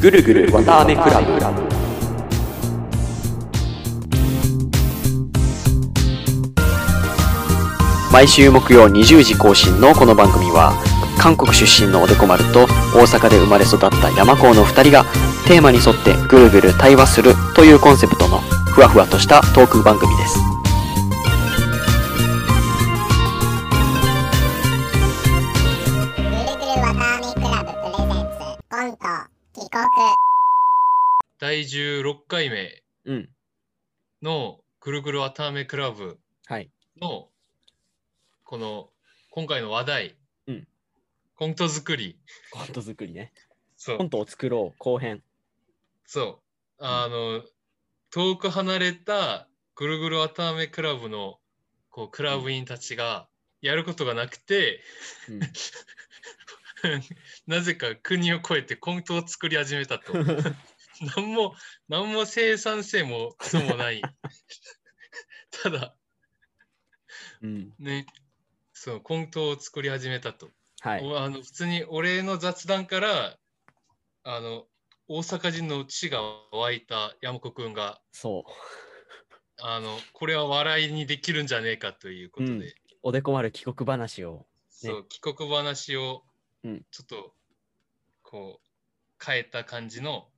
[0.00, 1.28] ぐるぐるわたあめクラブ。
[8.12, 10.72] 毎週木曜20時更新のこの番組は
[11.18, 12.64] 韓国出身のおでこ丸と
[12.94, 15.04] 大阪で生まれ育った山高の2人が
[15.46, 20.57] テーマに沿ってぐるぐる対話するというコンセプトのふわふわとしたトーク番組です
[31.78, 32.82] 56回目
[34.20, 36.18] のぐるぐるわたあめクラブ
[37.00, 37.28] の
[38.42, 38.88] この
[39.30, 40.16] 今回の話題、
[40.48, 40.68] うん、
[41.36, 42.18] コント作り。
[42.50, 43.32] コント作りね。
[43.76, 45.22] そうコントを作ろう後編。
[46.04, 46.40] そ
[46.80, 46.84] う。
[46.84, 47.44] あの、うん、
[48.10, 51.38] 遠く離れたぐるぐるわたあめクラブの
[51.90, 53.28] こうクラブ員たちが
[53.60, 54.80] やることがなくて、
[55.28, 55.40] うん、
[57.46, 60.12] なぜか国を越えてコントを作り始めたと。
[61.16, 61.54] 何も、
[61.88, 64.02] 何も生産性もクソもない。
[65.50, 65.96] ただ、
[67.42, 67.74] うん。
[67.78, 68.06] ね、
[68.72, 70.50] そう、コントを作り始めたと。
[70.80, 71.04] はい。
[71.04, 73.38] おあの普通に俺の雑談から、
[74.24, 74.66] あの、
[75.08, 76.20] 大阪人の血が
[76.52, 78.50] 湧いた山子くんが、そう。
[79.60, 82.72] あの、これは笑いにできるんじゃねえかということで、うん。
[83.02, 86.24] おでこ丸帰国話をそう、帰国話を
[86.64, 86.86] うん。
[86.90, 87.34] ちょっと、
[88.22, 90.28] こう、変えた感じの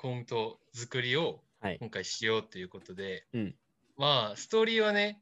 [0.00, 1.76] コント作りをはい。
[1.78, 3.54] 今回しようということで、うん。
[3.98, 5.20] まあ、ストーリーはね、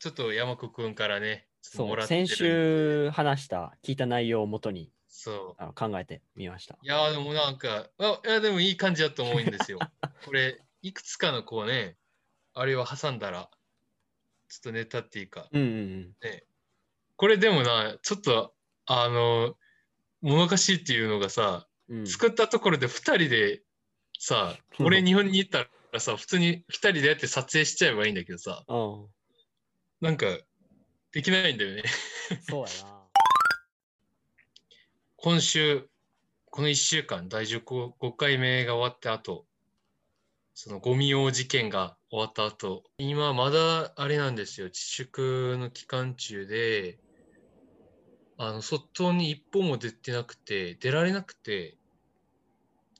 [0.00, 5.62] ちょっと山子くんからね、そう先週話した聞いた内容をもとにそう。
[5.62, 6.76] あの考えてみました。
[6.82, 9.78] いやーでもなんか、あいやでもいい感じだと思うんですよ。
[10.26, 11.96] これ、いくつかのこうね、
[12.52, 13.48] あれを挟んだら、
[14.50, 15.70] ちょっとネタっていうか、うんうんう
[16.02, 16.14] ん。
[17.16, 19.56] これでもな、ちょっと、あの、
[20.20, 22.06] もどかしいっていうのがさ、うん。
[22.06, 23.62] 作ったところで2人で
[24.18, 24.82] さ、う。
[24.82, 29.06] ん俺日本に行ったらさ、普通に2人でやって撮影しちゃえばいいんだけどさ、うん。
[30.00, 30.26] なんか、
[31.12, 31.84] できないんだよね。
[32.48, 32.98] そうやな。
[35.16, 35.88] 今週、
[36.50, 39.46] この1週間、第15 5回目が終わった後、
[40.54, 46.98] そのゴミ王事件が終わった後、今まだあれなんですよ、自粛の期間中で、
[48.36, 51.77] あの、外に一歩も出てなくて、出られなくて、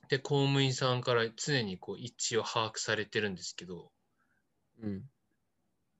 [0.09, 3.91] で、公務員さんから常にこう位置を把握されてるんですけど、
[4.81, 5.03] うん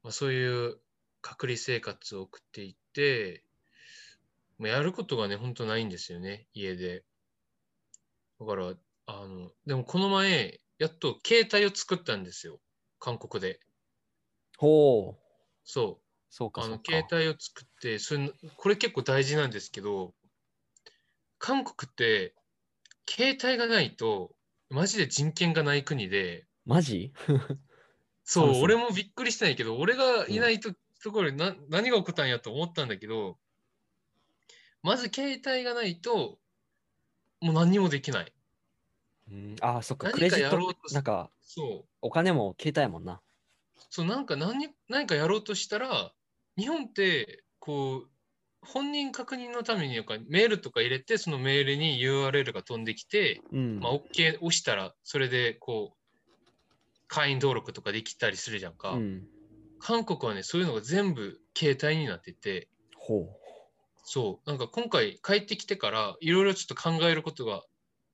[0.04, 0.80] まあ、そういう
[1.22, 3.44] 隔離生活を送っていて、
[4.58, 7.06] もうやることがね、本当ないんですよね、家で。
[8.40, 8.74] だから、
[9.06, 12.60] あの、でもこの前、やっと携帯を作ったんですよ、
[13.00, 13.60] 韓国で。
[14.58, 15.18] ほう
[15.64, 16.62] そそうう。
[16.62, 20.14] あの、かそうか携帯を作って、それ、これ結構大事なんですけど、
[21.38, 22.36] 韓国って、
[23.10, 24.36] 携帯がないと、
[24.70, 27.12] マジで人権がない国で、マジ？
[28.24, 33.40] そう、俺もびっくりしたんやけど、俺がいないと、ところでな何が起こったんやと思ったんだけど、
[34.84, 36.40] まず携帯がないと、
[37.42, 38.34] もう何にもできない。
[39.32, 39.56] うん。
[39.62, 40.08] あそっか。
[40.08, 41.90] 何かクレジッやろうとしトなんかそう。
[42.02, 43.22] お金も携帯やもんな。
[43.90, 46.14] そう、なんか何に何かやろうとしたら、
[46.58, 48.10] 日本って、こう、
[48.62, 53.80] 本人確認のためになんかメールとか入れて、そのメールに URL が飛んできて、うん。
[53.80, 55.98] まあ、OK 押したら、それでこう、
[57.08, 58.92] 会員登録とかできたりするじゃんか。
[58.92, 59.28] うん。
[59.80, 63.30] 韓国はね、そういうのが全部携帯になってて、ほ
[64.04, 67.64] そう、なんか今回帰ってきてから、いろいろちょっと考えることが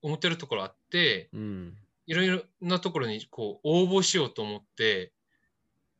[0.02, 1.28] 思ってるところあって、
[2.06, 5.12] いろいろなところにこう応募しようと思って、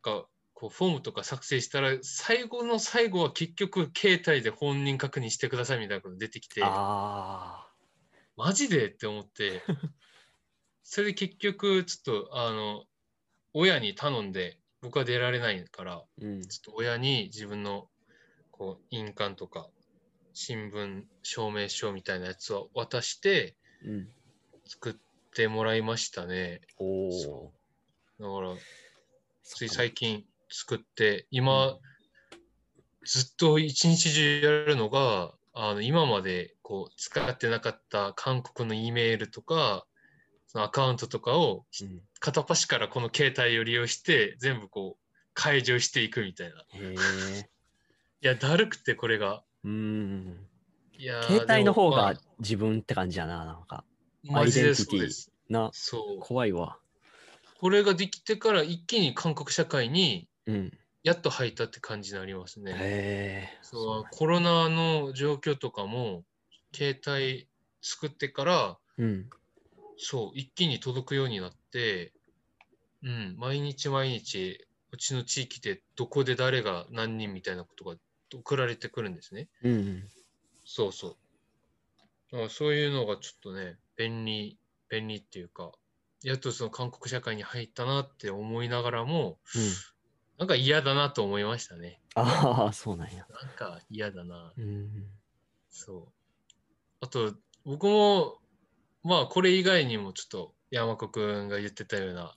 [0.03, 0.25] が
[0.57, 7.69] こうフォームとか作成したら、最後の最後は結局、携帯で本人確認してくださいみたいなこと出てきて、あ
[8.37, 9.63] マジでって思って、
[10.83, 12.87] それで結局、ちょっと、あの、
[13.53, 16.43] 親に頼んで、僕は出られないから、ーうん。
[16.43, 17.91] ちょっと親に自分の
[18.51, 19.69] こう印鑑とか
[20.33, 24.13] 新聞証明書みたいなやつを渡してうん。
[24.65, 24.95] 作っ
[25.35, 26.61] てもらいましたね。
[26.79, 27.53] おそ
[28.19, 28.63] おだから
[29.43, 31.79] つい最近作って今、
[33.05, 39.87] ずっと一日中やるのがあの今までこう使ってなかった韓国の E メールとか
[40.49, 42.03] そのアカウントとかをうん。
[42.19, 46.55] 片っ端からこの携帯を利用して全部こう解除していくみたいな。
[48.23, 49.45] いや、だるくてこれが。
[49.65, 50.47] うん。
[50.99, 53.85] いやー携帯の方が自分って感じやななんか。
[54.29, 55.31] あマジでそうです。
[55.49, 55.71] な。
[55.73, 56.21] そう。
[56.21, 56.79] 怖いわ。
[57.59, 60.73] これができてから一気に韓国社会にうん
[61.07, 63.49] やっと入ったって感じになりますね。
[63.63, 66.25] そうコロナの状況とかも、
[66.75, 67.49] 携帯
[67.81, 69.31] 作ってから、うん。
[69.97, 72.13] そう、一気に届くようになって、
[73.05, 77.95] うん、毎日毎日、うちの地域でどこで誰が何人みたいなことが
[78.35, 79.49] 送られてくるんですね。
[79.63, 80.09] うん。
[80.65, 81.17] そうそ
[82.33, 82.37] う。
[82.37, 84.59] だそういうのがちょっとね、便利、
[84.89, 85.71] 便利っていうか、
[86.25, 89.96] やっとその韓国社会に入ったなって思いながらも、うん。
[90.39, 92.01] なんか嫌だなと思いましたね。
[92.15, 93.27] ああ、そうなんや。
[93.43, 94.53] なんか嫌だな。
[94.57, 95.07] うん。
[95.71, 96.13] そう。
[97.01, 97.35] あと、
[97.65, 98.39] 僕も、
[99.03, 102.35] まあ、これ以外にもちょっと山子くんが言ってたような、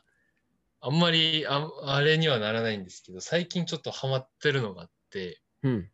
[0.82, 5.90] あんまりああれにはならないんですけど、最近ちょっとハマってるのがあって、うん。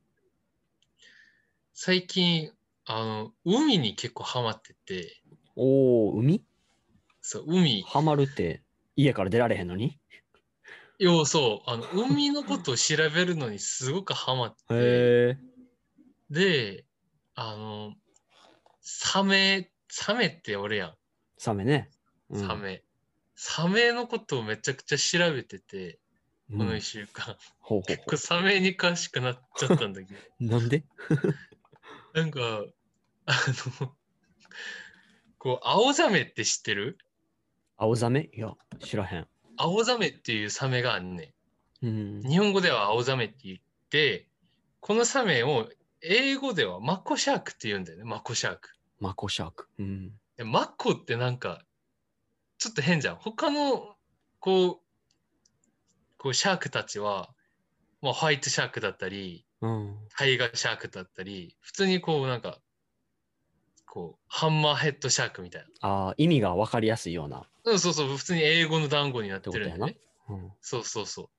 [1.74, 2.52] 最近、
[2.86, 5.22] あの、海に結構ハマってて、
[5.56, 6.46] おお、海？
[7.22, 8.64] そう、海、ハマるって
[8.96, 10.00] 家から出られへんのに？
[11.00, 15.38] 要そう、あの、海のことを調べるのにすごくハマって。
[16.30, 16.86] で、
[17.36, 17.94] あの、
[18.82, 20.94] サメ、サメって俺やん。
[21.38, 21.90] サメね。
[22.30, 22.84] うんサメ。
[23.36, 26.00] サメのことをめちゃくちゃ調べてて、
[26.50, 27.36] うんこの一週間。
[27.60, 30.86] ほうほう結構サメに詳しくなっちゃったんだけど、 なんで？
[32.14, 32.64] なんか、
[33.26, 33.34] あ
[33.82, 33.96] の、
[35.38, 36.98] こう、青ザメって知ってる？
[37.78, 38.30] 青ザメ？
[38.32, 39.28] いや、知らへん。
[39.58, 41.34] 青ザメっていうサメがあんね
[41.82, 42.22] うんん。。
[42.22, 43.58] 日本語では青ザメって言っ
[43.90, 44.28] て、
[44.80, 45.68] このサメを
[46.02, 48.70] 英語ではマコシャークって言うんだよね、マコシャーク。
[49.00, 49.68] マコシャーク。
[49.80, 50.12] うん。
[50.38, 51.62] でマコってなんか、
[52.58, 53.16] ちょっと変じゃん。
[53.16, 53.96] 他の、
[54.40, 54.80] こう、
[56.18, 57.30] こうシャークたちは、
[58.02, 59.98] まあ、ホワイトシャークだったり、うん。
[60.18, 62.60] タイガーシャークだったり、普通にこうなんか、
[63.86, 65.68] こう、ハンマーヘッドシャークみたいな。
[65.88, 67.48] ああ、意味が分かりやすいような。
[67.66, 69.98] うん、そうそう、普通に英語の単語になってるんだよね。
[70.30, 70.52] うん。
[70.62, 71.30] そうそうそ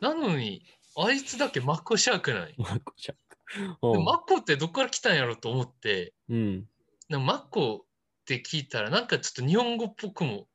[0.00, 0.04] う。
[0.04, 0.64] なのに、
[0.96, 2.54] あいつだけマコシャークない。
[2.58, 4.00] マコシャーク。
[4.00, 6.68] マコってどっから来たんやろと思って、うん。
[7.08, 10.46] なマコって聞いたら、なんかちょっと日本語っぽくも、っ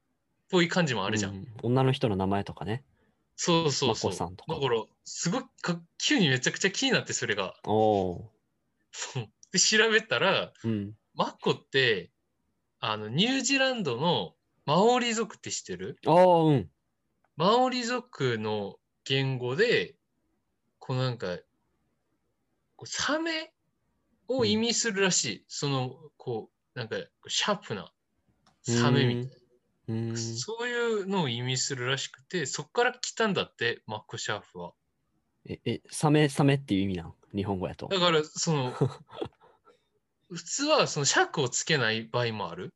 [0.49, 1.35] ぽい感じもあるじゃん。
[1.35, 2.83] う女の人の名前とかね。
[3.35, 4.13] そうそうそう。
[4.13, 7.55] さんとかだから、すごいか、急にめちゃくちゃ気になって、それが。
[7.65, 8.21] お
[9.51, 10.67] で、調べたら、ー。
[10.67, 10.93] うん。
[11.13, 12.11] マッコって、
[12.79, 14.33] あの、ニュージーランドの
[14.65, 15.97] マオリ族って知ってる？
[16.05, 16.69] ああ、うん。
[17.35, 19.95] マオリ族の言語で、
[20.79, 21.37] こうなんか、
[22.75, 23.53] こうサメ
[24.27, 25.45] を意味するらしい。
[25.47, 26.97] その、こう、なんか、
[27.27, 27.91] シャープな
[28.61, 29.31] サメみたい
[29.87, 29.95] な。
[29.95, 30.17] うん。
[30.17, 34.73] そういうのを意味するらしくて、そこから来たんだって、マッコシャーフは。
[35.45, 37.15] え、え、サメ、サメっていう意味なん？
[37.35, 37.87] 日本語やと。
[37.87, 38.73] だから、その、
[40.29, 42.73] 普通はそのシャークをつけない場合もある。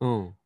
[0.00, 0.36] うん。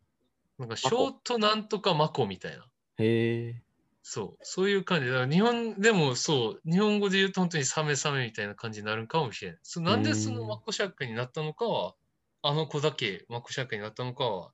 [0.58, 2.66] なんか、ショートなんとかマコみたいな。
[2.98, 3.62] へえ。
[4.02, 5.08] そう、そういう感じ。
[5.08, 9.60] だから日本でもそう、日本語で言うと本当にサメサメみたいな感じになるかもしれない。
[9.62, 11.94] そうなんでそのマコシャークになったのかは、
[12.42, 14.52] あの子だけマコシャークになったのかは、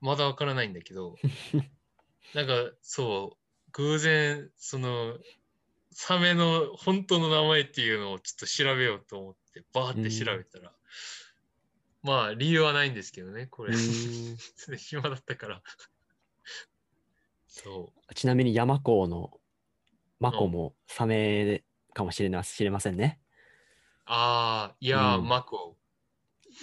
[0.00, 1.14] まだわからないんだけど、
[2.34, 5.16] なんかそう、偶然、その、
[5.92, 10.72] サメの本当の名前っていうのをちょっと調べようと思って、バーって調べたら、
[12.08, 13.74] まあ理由はないんですけどね、これ。
[14.78, 15.62] 暇だったから。
[17.46, 18.14] そう。
[18.14, 19.38] ちなみに山港の
[20.18, 21.62] マコもサメ
[21.92, 23.20] かもしれな知れませんね。
[24.06, 25.76] ああ、いやー、うんマコ。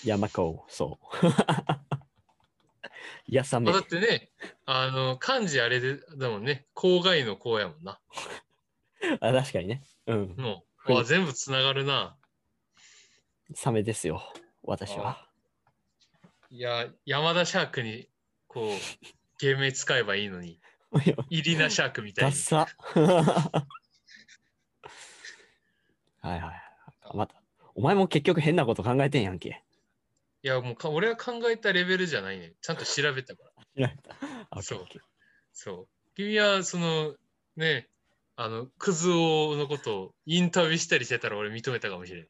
[0.03, 1.27] 山港、そう。
[3.27, 3.85] いや、サメまあ、だ。
[3.85, 4.31] ってね、
[4.65, 8.01] あの、漢字あれで、だもんね、郊外の郊やもんな。
[9.21, 9.83] あ、確かにね。
[10.07, 10.35] うん。
[10.37, 12.17] もう、はいわ全部つながるな。
[13.53, 14.23] サメですよ、
[14.63, 15.24] 私は。
[16.55, 18.07] いや、山田シャークに、
[18.47, 18.69] こう、
[19.39, 20.61] 芸名使えばいいのに、
[21.29, 22.31] イリナシャークみたいに。
[22.31, 22.65] ダッサ。
[22.95, 23.67] は
[26.23, 26.53] いはいはい。
[27.13, 27.43] また、
[27.73, 29.65] お前も結局変なこと考えてんやんけ。
[30.43, 32.53] いや、もうか、俺は考えたレベルじゃないね。
[32.61, 33.43] ちゃんと調べたか
[33.75, 33.93] ら。
[34.49, 35.01] あそうオッケーオッケー
[35.51, 35.87] そう。
[36.15, 37.17] 君は、その、
[37.57, 37.89] ね、
[38.37, 42.29] あの、クズ男のことをインタビューしたりしてたら俺認めたかもしれない。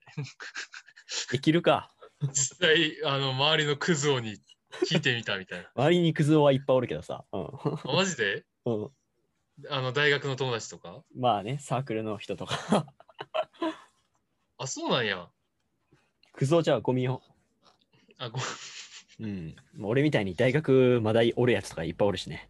[1.30, 1.95] 生きるか。
[2.34, 4.38] 実際、あの、周りのクズ男に
[4.90, 5.70] 聞いてみたみたいな。
[5.76, 7.26] 周りにクズ男はいっぱいおるけどさ。
[7.32, 7.46] うん。
[7.46, 8.46] あマジで？
[8.66, 8.90] うん、
[9.70, 11.04] あの、大学の友達とか？
[11.16, 12.86] まあね、サークルの人とか。
[14.58, 15.30] あ、そうなんや。
[16.34, 17.22] クズ男じゃあゴミを。
[18.18, 18.40] あ、ご
[19.20, 19.56] うん。
[19.78, 22.50] もう俺みたいに大学まだおるやつとかいっぱいおるしね。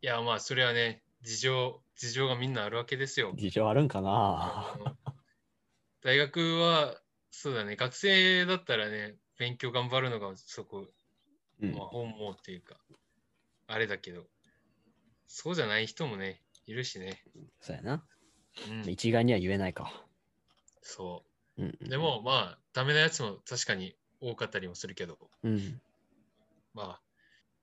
[0.00, 3.32] いや、まあ、それはね、事情、事情がみんなあるわけですよ。
[3.34, 4.96] 事情あるんかなあの
[6.02, 6.94] 大学は、
[7.36, 10.86] そうだね、学生だったらね、勉強頑張るのがそこ、
[11.60, 12.76] うんまあ、本望っていうか、
[13.66, 14.22] あれだけど、
[15.26, 17.20] そうじゃない人もね、いるしね。
[17.60, 18.04] そうやな。
[18.68, 20.06] うん、一概には言えないか。
[20.80, 21.24] そ
[21.58, 21.76] うん。
[21.80, 21.88] う。
[21.88, 25.80] でも、まあ、ダメなやつも確かに多かったりもするけど、うん。
[26.72, 27.00] まあ、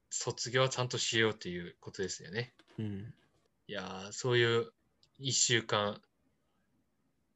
[0.10, 2.54] 卒業はちゃんとしようっていうことですよね。
[2.78, 3.14] うん。
[3.68, 4.74] いやー、そういう
[5.18, 6.02] 一週間。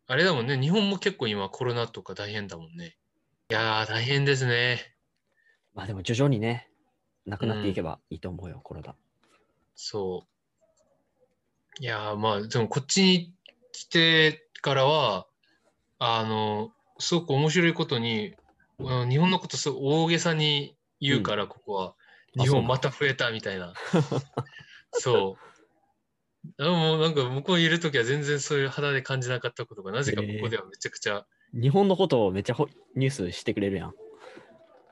[0.07, 2.95] あれだもんね、日本も結構今コロナとか大変だもんね。
[3.49, 4.95] いやー、大変ですね。
[5.73, 6.69] まあでも徐々にね、
[7.25, 8.95] なくなっていけばいいと思うよ、コロナ。
[9.73, 10.25] そ
[11.79, 11.83] う。
[11.83, 13.33] いやー、まあ、でもこっちに
[13.71, 15.25] 来てからは、
[15.97, 18.35] あの、すごく面白いことに、
[18.79, 21.95] 日本のことすごい大げさに言うから、ここは。
[22.35, 23.73] うなの本また増えたみたいな。
[24.91, 25.54] そう。
[26.57, 33.93] でもなんか向こうにいるときは全然そういう肌で感じなかったことが、なぜかここではめちゃくちゃ、日本のことをめっちゃほニュースしてくれるやん。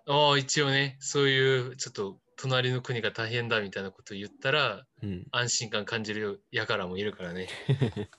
[0.06, 5.26] ああ、一応ね、そういうちょっと隣の国が大変だみたいなことを言ったら、うん。
[5.32, 7.48] 安心感感じるやからもいるからね。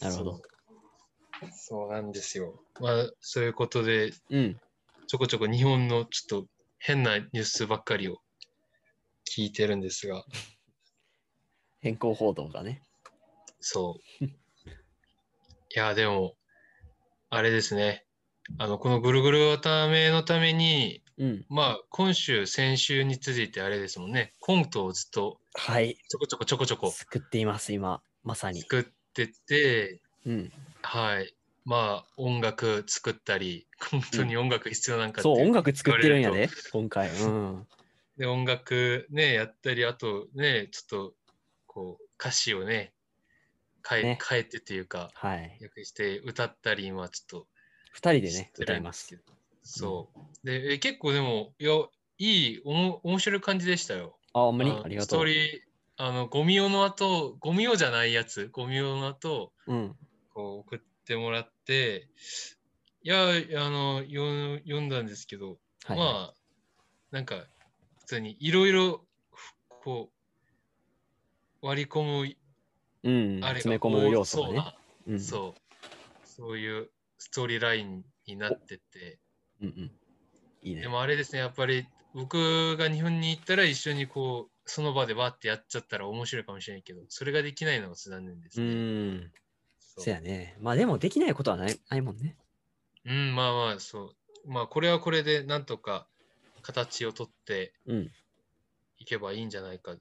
[0.00, 1.50] なるほどそう。
[1.52, 2.60] そうなんですよ。
[2.80, 4.60] まあ、そういうことで、うん。
[5.06, 6.48] ちょこちょこ日本のちょっと
[6.78, 8.18] 変なニュースばっかりを
[9.36, 10.24] 聞いてるんですが、
[11.82, 12.80] 変更報道がね。
[13.60, 14.24] そう。
[14.24, 14.30] い
[15.74, 16.34] や、でも、
[17.28, 18.04] あれですね。
[18.58, 21.46] あの、このぐるぐるわためのために、うん。
[21.48, 25.96] まあ、今週、先週に続いてあれですもんね、コントをずっとはい。
[26.08, 28.00] ちょこちょこちょこちょこ作っています、今。
[28.22, 28.60] まさに。
[28.60, 30.52] 作ってて、うん。
[30.82, 31.34] はい。
[31.64, 37.08] まあ、音楽作ったり、本当に音楽必要なんかってそう、音楽作ってるんやで、今回。
[37.08, 37.66] うん。
[38.16, 41.14] で、音楽ね、やったり、あとね、ちょっと、
[41.72, 42.92] こう、歌詞をね、
[43.88, 45.58] 変え、ね変えてっていうか、はい。
[45.62, 47.48] 訳して歌ったり、今ちょっと、
[47.92, 49.14] 二人でね、してる歌います。
[49.14, 49.38] んですけど。
[49.62, 50.10] そ
[50.44, 50.46] う。
[50.46, 51.72] で、え結構でも、いや、
[52.18, 54.18] いい、おも面白い感じでしたよ。
[54.34, 54.70] あ、ほんまに？
[54.70, 55.18] あのスありがとう。
[55.20, 55.60] トーリー、
[55.96, 59.96] あの、ゴミ用の後、ゴミ用じゃないやつ、ゴミ用の後、うん。
[60.34, 62.08] こう送ってもらって、
[63.02, 65.98] いや、あの、よ読んだんですけど、はい。
[65.98, 66.34] まあ、
[67.10, 67.46] なんか、
[68.00, 69.06] 普通にいろいろ、
[69.82, 70.21] こう、
[71.62, 72.36] 割り込む、
[73.04, 73.44] うん。
[73.44, 74.58] あれが詰め込む要素がね。
[74.58, 74.70] 多そ
[75.06, 75.16] ううん。
[75.16, 75.60] なそう、
[76.24, 79.18] そういうストーリーラインになってて、
[79.60, 79.90] うんうん。
[80.62, 80.88] いいねで。
[80.88, 88.74] もあれですね、やっぱり僕が日本に行ったら一緒にこう、その場でバーってやっちゃったら面白いかもしれないけど、それができないのが残念ですうね。
[88.74, 89.32] ん。
[89.78, 90.56] そやね。
[90.60, 92.36] まあでもできないことはないないもんね。
[93.04, 94.14] うん、まあまあ、そ
[94.46, 94.50] う。
[94.50, 96.06] まあ、これはこれでなんとか
[96.62, 98.10] 形をとってうん。
[98.98, 99.96] いけばいいんじゃないか。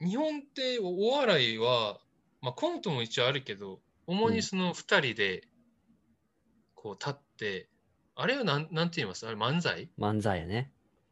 [0.00, 1.98] 日本っておお笑いは、
[2.42, 5.48] まあ、コントも一応あるけど、主にその2人で
[6.74, 7.68] こう立って、
[8.14, 9.26] あれはなんなんて言います？
[9.26, 9.88] あれ漫才？
[9.98, 10.70] 漫才やね。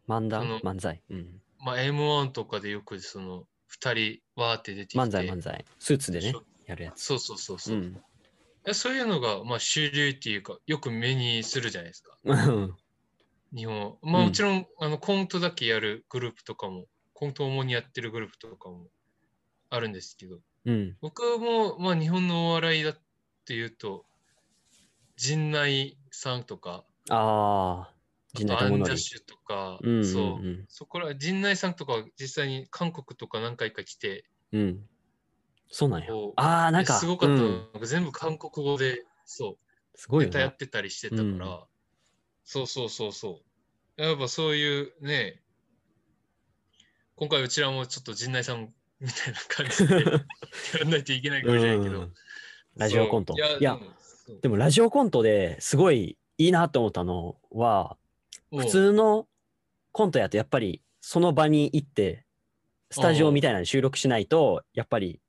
[0.08, 0.60] 漫談？
[0.62, 1.02] 漫才。
[1.10, 1.40] うん。
[1.60, 3.44] まあ M1 とかでよくその
[3.82, 4.98] 2人わーって出てきて。
[4.98, 5.64] 漫才漫才。
[5.78, 6.34] スーツでね
[6.66, 7.02] やるやつ。
[7.02, 7.80] そうそうそうそうう。
[7.80, 7.96] ん。
[8.66, 12.16] えそういうのがまあ主流っていうか、よく目にするじゃないですか。
[12.24, 12.74] うん
[13.54, 13.98] 日本。
[14.02, 18.88] まあうんもちろん、あのコントだけやるグループとかも、コントを主にやってるグループとかも
[19.70, 20.96] あるんですけど、うん。
[21.00, 22.98] 僕もまあ日本のお笑いだっ
[23.46, 24.04] ていうと、
[25.16, 27.94] 陣内さんとか、ああ、
[28.34, 28.68] 陣ア。
[28.68, 30.48] ンジャッシュとか、うんうんそうう。
[30.50, 30.64] ん。
[30.68, 34.88] そこら、陣内さんとかは実際に韓国とか何回か来て、うん。
[35.70, 36.08] そうなんや。
[36.36, 39.58] ああ、なんか、すごかったのうん全部韓国語で、そう、
[39.94, 40.56] すごいネタやっ。
[40.56, 41.64] てたりしてたから、うん
[42.46, 43.40] そうそうそうそ
[43.96, 44.02] う。
[44.02, 45.42] やっぱそういうね、
[47.16, 52.00] 今回うちらもちょっと陣内さんみたいな感じで やらないといけないかもしれないけど。
[52.00, 52.14] うん。
[52.76, 53.34] ラジオコント。
[53.34, 53.78] いや、いや
[54.42, 57.96] で、もラジオコントですごいいいなと思ったのは、
[58.50, 59.28] 普通の
[59.92, 62.24] コントやとやっぱりその場に行って、
[62.90, 65.20] スタジオみたいなのに収録しないと、やっぱり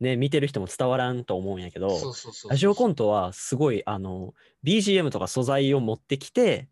[0.00, 1.98] ね、見てる人も伝わらんと思うんやけど、
[2.48, 6.68] ラジオコンントはすごい、あの、BGM とか素材を持ってきて、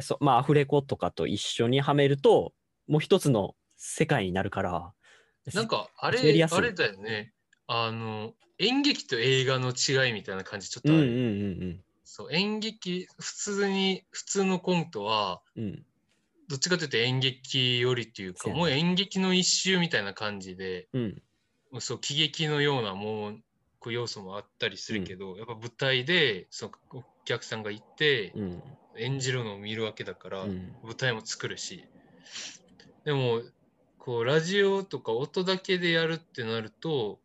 [0.00, 2.52] そまあ、アフレコとかと一緒にはめると、
[2.90, 4.92] もう一つの世界になるから、
[5.54, 6.18] なんか、あれ、
[6.50, 7.32] あれだよね。
[7.68, 11.02] あの、演劇と映画の違いみたいな感じちょっとある。
[11.02, 15.64] うんうんうんそう、演劇、普通に、普通のコントは、うん。
[15.64, 15.86] うん。
[16.48, 21.22] どっちかというと演劇よりっていうか、もう演劇の一周みたいな感じで、うん。
[21.78, 23.38] そう喜劇のようなもう
[23.78, 28.62] こう要素もあったりするけど、やっぱ舞台でそのお客さんがいて、うん。
[28.98, 30.74] 演じるのを見るわけだから、うん。
[30.82, 31.84] 舞台も作るし
[33.04, 33.42] でも
[33.98, 37.20] こうラジオとか音だけでやるってなると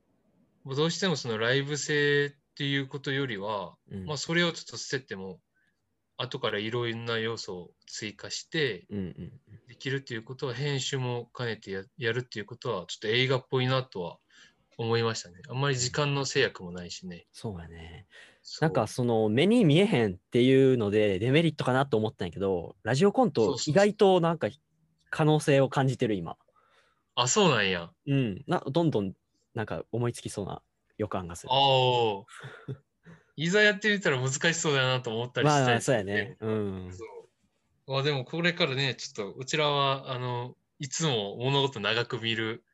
[0.65, 5.39] どうしてもそのライブ性っていうことよりは、うんまあ、それをちょっと捨てても
[6.17, 8.85] 後からいろんな要素を追加して
[9.67, 14.17] できるっていうことは編集も兼ねてややるっていうことはちょっと映画っぽいなとは
[14.77, 15.35] 思いましたね。
[15.49, 17.25] あんまり時間の制約もないしね。
[17.31, 18.05] そうやね。
[18.61, 24.49] なんかその目に見えへんっていうのでデメリットかなと思ったんやけど、ラジオコント意外となんか
[25.15, 26.35] 可能性を感じてる今。
[27.15, 27.89] あ、そうなんや。
[28.05, 28.43] うん。
[28.47, 29.13] などんどん
[29.53, 30.61] なんか思いつきそうな
[30.97, 31.53] 予感がする。
[31.53, 32.75] ああ。
[33.37, 36.35] いざやってみたら難しそうだなと思ったりしたりまあまあ、そうやね。
[36.41, 36.89] うん。
[36.91, 37.05] そ
[37.87, 37.97] う。
[37.97, 42.65] あでもこれからね、ちょっとうちらは、あの、いつも物事長く見る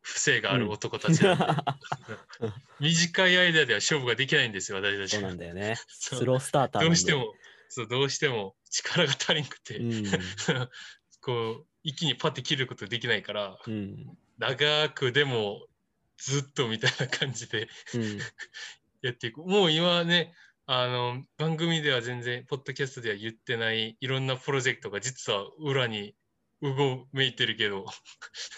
[0.00, 1.44] 不正がある男たちなんで、
[2.80, 5.28] 短い間では勝負ができないんですよ、私たちそうは。
[5.28, 5.76] なんだよね。
[5.86, 7.14] スロースターターどうして。
[7.14, 7.32] も、
[7.68, 10.04] そう、どうしても力が足りんくて、うん。
[11.20, 14.18] こう、一気にパッて切ることできないから、うん。
[14.38, 15.66] 長くでも
[16.18, 18.18] ずっとみたいな感じでうん。
[19.02, 19.40] やっていく。
[19.42, 20.34] もう今ね、
[20.66, 26.16] あの、番組では全然、ポッドキャストでは言ってないいろんなプロジェクトが実は裏に
[26.60, 27.86] うごめいてるけど、ん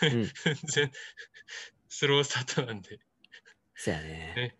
[0.00, 0.30] 全
[0.72, 0.90] 然
[1.86, 2.98] スロースタートなんで。
[3.74, 4.06] そうやね。
[4.36, 4.56] ね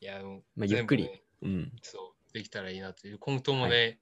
[0.00, 1.08] いや、もうまあゆっくり
[1.42, 1.72] うん。
[1.82, 3.18] そう、できたらいいなという。
[3.20, 4.00] 今後もね、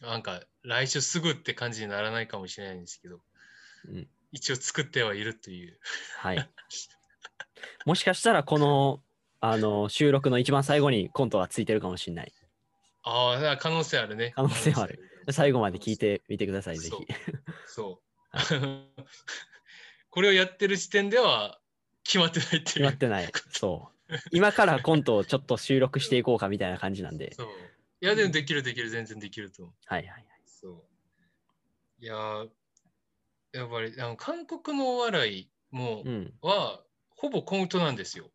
[0.00, 3.20] なんか来週すぐって感じにならないかもしれないんですけど、
[3.88, 5.78] うん一応作ってはいるという。
[6.18, 6.50] はい。
[7.86, 9.00] もしかしたらこの
[9.40, 12.32] あの収録の一番最後にコントがついてるかもしれない。
[13.02, 14.32] ああ、可能性あるね。
[14.34, 15.00] 可能性はある。
[15.30, 17.06] 最後まで聞いてみてください、ぜそうひ。
[17.66, 18.06] そう。
[20.10, 21.60] これをやってる時点では
[22.04, 22.64] 決まってないっていう。
[22.64, 23.32] 決まってない。
[23.50, 24.16] そう。
[24.32, 27.32] 今からコントをちょっと収録していこうかみたいな感じなんで。
[27.34, 27.48] そう。
[28.06, 29.74] いや、でもできるできる、全然できると思う。
[29.84, 30.24] はいはいはい。
[30.46, 30.86] そ
[32.00, 32.04] う。
[32.04, 32.48] いやー、
[33.52, 36.32] やっぱりあの韓国のお笑いも、うん。
[36.40, 38.30] は、ほぼコントなんですよ。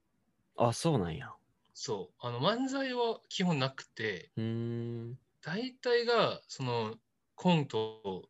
[0.58, 1.32] あ、そうなんや。
[1.74, 2.16] そう。
[2.20, 5.18] あの漫才は基本なくて、うーん。
[5.42, 6.96] 大体がその
[7.36, 8.30] コントを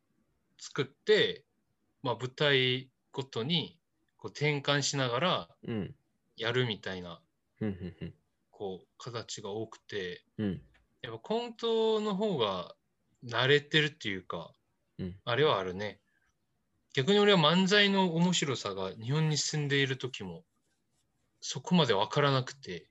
[0.60, 1.44] 作って、
[2.04, 3.80] まあ、舞台ごとに
[4.18, 5.96] こう転換しながらうん。
[6.38, 7.22] やるみたいな
[7.58, 8.14] ふんふんふん。
[8.52, 10.62] こう形が多くてうん。
[11.02, 12.74] やっぱコントの方が
[13.26, 14.52] 慣れてるっていうか、
[15.00, 16.00] うんあれはあるね
[16.94, 20.44] 逆に俺は漫才の面白さが日本に住んでいる時も
[21.42, 22.88] そこまで分からなくて。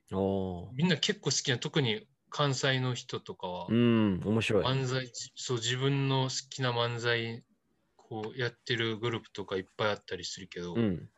[0.73, 4.21] みんな結構好きな特に関西の人とかはうん。
[4.25, 4.65] 面白い。
[4.65, 7.43] 漫才そう自分の好きな漫才
[7.95, 11.09] こうやってるグループとかいっぱいあったりするけど、うん。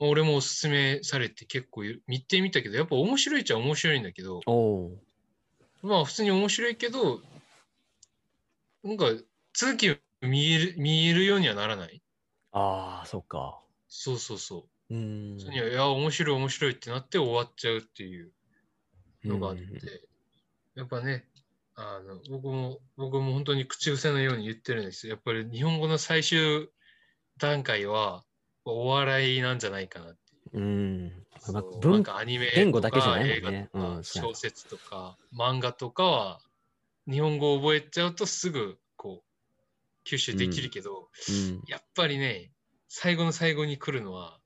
[0.00, 4.40] 俺もおすすめされて結構見てみたけどやっぱ面白いっちゃ面白いんだけど。
[5.82, 7.20] まあ普通に面白いけど
[8.84, 9.06] なんか
[9.54, 12.00] 続き見える見えるようにはならない？
[12.52, 13.60] ああ、そっか。
[13.88, 14.94] そうそうそう。
[14.94, 15.52] うーん。
[15.52, 18.32] いや面白い面白いってなって終わっちゃうっていう
[19.24, 19.80] のがあって、うん
[20.74, 21.28] やっぱね
[21.74, 25.12] あの僕も僕も本当に口癖のように言ってるんですよ。
[25.14, 26.68] やっぱり日本語の最終
[27.38, 28.24] 段階は
[28.64, 30.18] お笑いなんじゃないかなって。
[30.18, 30.21] い
[30.52, 31.12] ううん。
[31.52, 36.40] まあ文なんかアニメとか言語だけじゃないねうん小説とか漫画とかは
[37.10, 41.62] 日本語を覚えちゃうとすぐこう吸収できるけど、うん。
[41.66, 42.52] やっぱりね
[42.88, 44.38] 最後の最後に来るのは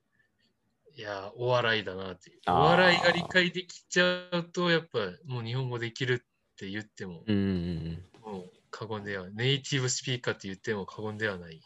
[0.96, 11.62] いやお笑いだなっていうお笑いが理解できちゃうとやっぱもう日本語できるって言っても、うんうんもう過言ではネイティブスピーカーって言っても過言ではない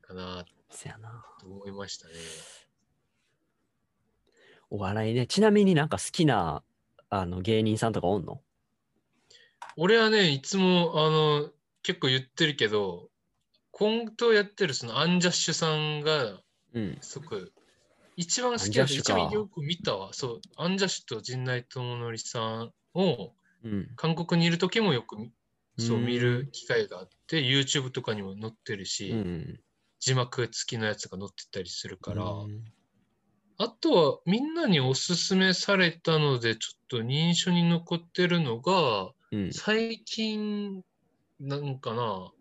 [0.00, 0.44] かな。
[1.40, 2.14] と思いましたね。
[4.74, 5.28] お笑いね。
[5.28, 6.64] ちなみになんか好きな
[7.08, 8.40] あの芸人さんとかおんの？
[9.76, 11.48] 俺はね、いつもあの
[11.84, 13.08] 結構言ってるけど、
[13.70, 16.40] コントやってるそのアンジャッシュさんが
[16.72, 16.98] うん。
[17.02, 17.52] すごく
[18.16, 20.08] 一番好きだアンジャッシュか一番よく見たわ。
[20.12, 23.32] そう、アンジャッシュと陣内智則さんを
[23.62, 23.88] うん。
[23.94, 25.30] 韓国にいる時もよくみ
[25.78, 29.60] そううん見る機会があって、YouTube とかにも載ってるし、うん。
[30.00, 32.64] 字幕付きのやつが載ってたりするから、うん
[33.58, 39.52] あとはみんなにおすすめされたので、ちょっと認証に残ってるのが、うん。
[39.52, 40.82] 最近、
[41.40, 42.32] なんかな、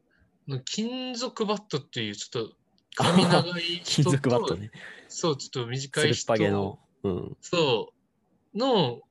[0.47, 2.55] の金属バットっていうちょっと
[2.95, 4.71] 髪長い人金と属バットね。
[5.07, 6.79] そう、ちょっと短い人の。
[7.03, 7.37] うん。
[7.41, 7.93] そ
[8.53, 9.01] う、の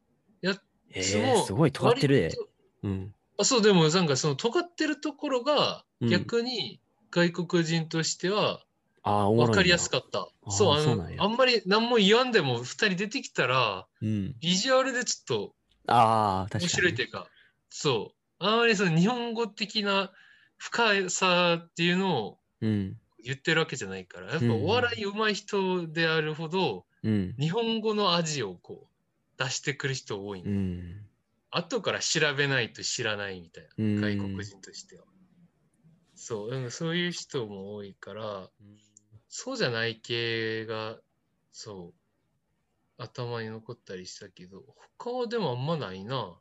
[0.40, 0.56] や
[0.94, 2.36] えつも、ー、すごい尖ってるで
[2.82, 3.14] うん。
[3.38, 6.80] あそう、でもなんかその尖ってるところがうん逆に
[7.12, 8.64] 外国人としては
[9.02, 9.30] あ。
[9.30, 10.28] 分かりやすかった。
[10.50, 14.34] そう、あのあんまり何も言わんでも2人出てきたら、うん。
[14.40, 15.54] ビジュアルでちょっと
[15.86, 16.46] あ。
[16.52, 17.26] 面白いというか、
[17.70, 20.12] そう、あまりその日本語的な
[20.58, 22.98] 深さっていうのをうん。
[23.24, 27.34] 言ってるわけじゃないから、やっぱうんお笑い上手い人であるほど、うん。
[27.38, 31.62] 日本語の味をこう出してくる人多いんうだ、ん。
[31.62, 35.04] 後から調べないと知らないみたいな、うん外国人としては。
[36.14, 38.50] そう、そういう人も多いから、
[39.34, 40.98] そうじゃない系が、
[41.52, 41.94] そ
[42.98, 44.62] う、頭に残ったりしたけど、
[44.98, 46.36] 他はでもあんまないな。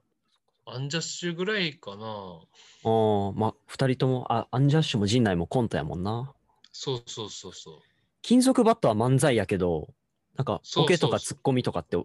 [0.65, 2.05] アンジャッシュぐらいかな。
[2.05, 6.33] ああ、まあ、二人とも、あ、アンジャッシュも陣内もコントやもんな。
[6.73, 7.79] そうそうそうそう。
[8.21, 9.93] 金属バットは漫才やけど、
[10.35, 11.97] なんか、ボケとかツッコミとかって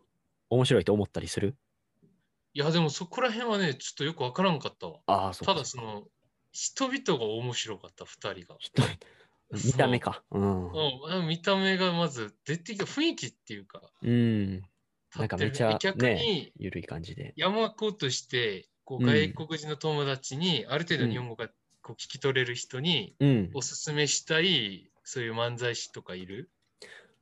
[0.50, 1.56] 面白いと思ったりする？
[2.54, 5.00] いや、でもそこら辺はね、ちょっとよくわからんかったわ。
[5.06, 6.04] ああ、そうかただその、
[6.52, 8.56] 人々が面白かった、二人が。
[9.52, 10.22] 人見た目か。
[10.30, 10.72] うん。
[10.72, 14.62] うん、見た目がまず出てきた雰囲気っていうか、うん。
[15.16, 17.32] なんかめちゃ逆ねにゆるい感じで。
[17.36, 21.48] 山子としてこううん外国人の友達に、ある程度日本語が
[21.82, 23.50] こう聞き取れる人にうん。
[23.54, 26.50] おすすめしたいそういう漫才師とかいる？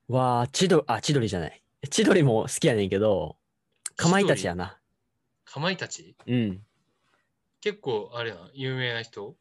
[0.09, 1.63] わあ、千鳥、あ、千鳥じゃない。
[1.91, 3.37] 千鳥も好きやねんけど、
[3.97, 4.79] かまいたちやな。
[5.45, 6.17] かまいたち？
[6.27, 6.63] うん。
[7.61, 9.37] 結構あれな有名な人？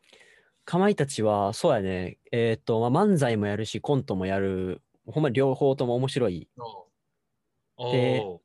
[0.66, 2.18] かまいたちは、そうやね。
[2.32, 4.82] えっ、と、まあ、漫才もやるし、コントもやる。
[5.06, 6.50] ほんま両方とも面白い。
[7.78, 8.40] あでー。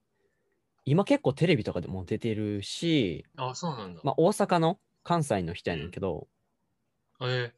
[0.84, 6.28] 今結構テレビとかでも出てるし、あそうなんだ、まあ、大阪の関西の人やねんけど、
[7.20, 7.52] え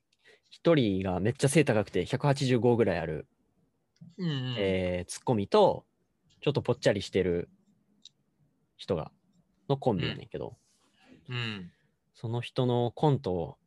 [0.50, 4.56] 一人がめっちゃ背高くて185ぐらいある、ーうんうん。
[4.58, 5.86] えーツッコミと、
[6.40, 7.48] ちょっとぽっちゃりしてる
[8.76, 9.12] 人が、
[9.68, 10.56] のコンビやねんけど、
[11.28, 11.70] うん。
[12.14, 13.58] その人のコントを、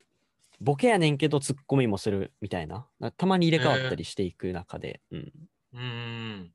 [0.63, 5.33] ボケやねんけどツッコミもするみたいな、なたまに入れ替わったりしていく中で、うん、
[5.73, 5.79] うん。
[5.79, 6.53] うん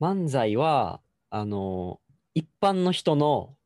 [0.00, 2.00] 漫才は、あの
[2.34, 3.56] 一般の人の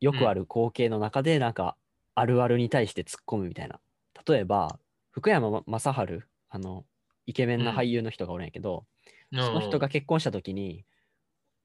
[0.00, 1.76] よくある光景の中で、なんか、
[2.14, 3.78] あるあるに対して突っ込むみたいな。
[4.26, 4.78] 例えば、
[5.10, 6.84] 福山雅治、あの、
[7.26, 8.86] イケメンな俳優の人がおるんやけど、
[9.32, 10.84] その人が結婚した時に、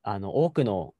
[0.03, 0.93] あの、多くの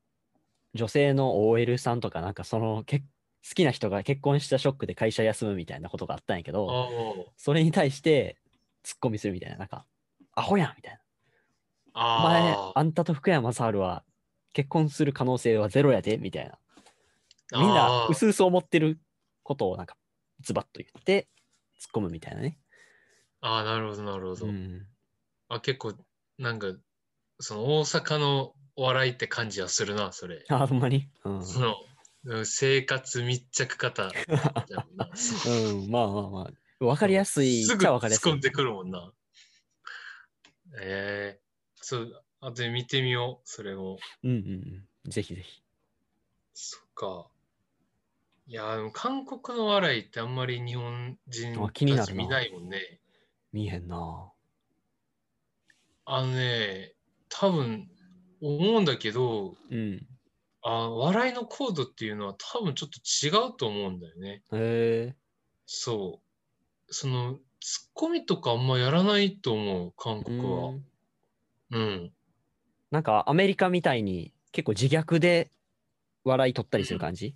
[0.74, 3.04] 女性の OL さんとか、なんかその、け
[3.48, 7.26] 好きな人が結婚したショックで会社休むみたいなことがあったんやけあど、ー。
[7.38, 8.38] それに対して、
[8.82, 9.86] ツッコミするみたいな、なんか、
[10.34, 11.00] アホやんみたいな。
[11.94, 14.04] おあ前ー、あんたと福山雅治は
[14.52, 16.58] 結婚する可能性はゼロやでみたいな。
[17.60, 19.00] みんなあー薄々思ってる
[19.44, 19.96] ことをなんか
[20.42, 21.30] ズバッと言って
[21.80, 22.58] 突っ込むみたいなね。
[23.40, 24.88] あーなるほどなるほど、うん、
[25.48, 25.94] あ結構
[26.38, 26.74] なんか
[27.40, 30.44] その大阪のお笑いって感じはするなそれ。
[30.50, 31.76] あ、ほんまに、うん、その
[32.26, 34.12] うん生活密着型
[35.48, 35.90] うん。
[35.90, 36.86] まあまあまあ。
[36.86, 37.86] わかりやすいっすぐ。
[37.86, 39.14] 突っ込んでくるもんな。
[40.82, 41.42] ええ
[41.76, 43.98] そう、あとで見てみよう、それも。
[44.24, 45.12] うんうんうん。
[45.12, 45.62] ぜひぜひ。
[46.54, 47.28] そっか。
[48.48, 53.00] いや、韓国の笑いってあんまり日本人たち見ないもんね。
[53.54, 54.32] 見えへんな。
[56.06, 56.94] あのね、
[57.30, 57.90] 多分
[58.42, 60.08] 思うんだけど、うん。
[60.68, 64.42] あ笑いのコードっていうのは多分ちょっと違うと思うんだよね。
[64.52, 65.16] へえ。
[65.68, 66.22] そ
[66.90, 66.94] う。
[66.94, 70.72] その、ツッコミとかあんまやらないと思う、韓う国は。
[70.72, 70.86] ん
[71.72, 72.12] うん。
[72.90, 75.52] なんかアメリカみたいに結構自虐で
[76.24, 77.36] 笑い取ったりする感じ、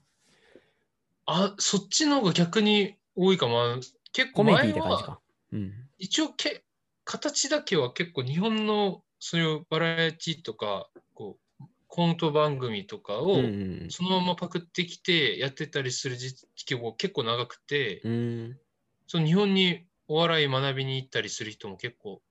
[1.27, 3.75] あ、そっちの方が逆に多いかも。
[4.11, 5.19] 結構コメディ前は、って感じか。
[5.53, 5.73] うん。
[5.99, 6.63] 一応け、
[7.03, 11.48] 形だけは結構日本のそういうバラエティとか、こう、
[11.89, 13.41] コント番組とかを
[13.89, 18.11] そのままパクってきてやってたりする時期も結構長くて、うん。
[18.11, 18.15] う
[18.49, 18.59] ん。
[19.07, 22.21] その日本にお笑い学びに行ったりする人も結構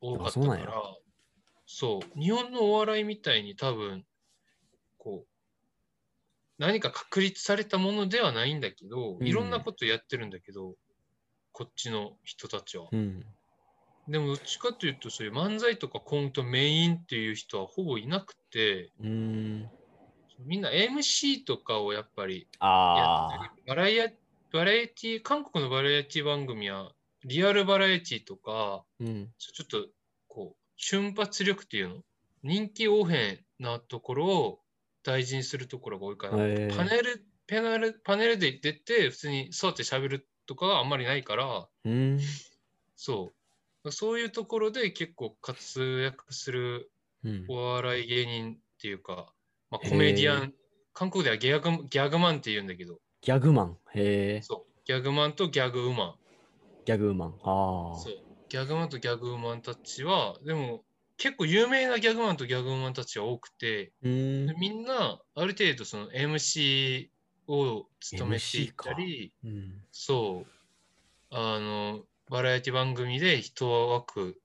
[0.00, 0.72] 多かったから、
[1.66, 4.04] そう、日本のお笑いみたいに多分、
[4.98, 5.28] こう、
[6.58, 10.76] 何か確立されたものではないんだけど、うんいろんなことやってるんだけど、
[11.50, 12.86] こっちの人たちは。
[12.92, 13.26] うん。
[14.08, 19.68] でもどっちかというと、そういう漫才とかコントメインっていう人はほぼいなくて、うん。
[20.46, 22.68] みんな MC とかをやっぱりや。
[23.66, 24.16] バラエ
[24.50, 26.92] バラエティ、韓国のバラエティ番組は、
[27.24, 29.28] リアルバラエティとか、うん。
[29.36, 29.88] ちょっと、
[30.26, 31.96] こう、瞬発力っていうの
[32.42, 34.60] 人気応変なところを
[35.02, 42.18] 大事にするところが多いから、へーパネル、パネル、パネルで出て、普通に座って喋るとかがあんまりないから、うん。
[42.96, 43.37] そう。
[43.92, 46.90] そういうところで結構活躍する
[47.24, 49.32] うんお笑い芸人っていうか、
[49.70, 50.54] まあ、コメディアン、
[50.94, 53.76] 韓国ではギャグギャグマンって言うんだけど、ギャグマン。
[53.94, 54.42] へえ。
[54.42, 54.80] そう。
[54.84, 56.14] ギャグマンとギャグウマン。
[56.84, 57.34] ギャグマン。
[57.42, 57.98] ああ。
[57.98, 58.14] そう。
[58.48, 60.84] ギャグマンとギャグウマンたちは、でも
[61.18, 64.54] 結構有名なギャグマンとギャグウマンたちは多くて、うんで。
[64.54, 67.08] みんなある程度その MC
[67.48, 69.82] を務めていったり、うん。
[69.90, 71.34] そう。
[71.34, 74.40] あの、バラエティ番組で一枠、